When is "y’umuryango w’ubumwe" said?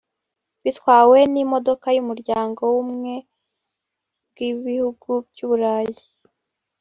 1.95-3.15